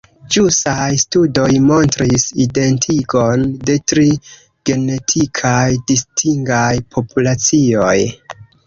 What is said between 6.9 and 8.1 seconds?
populacioj.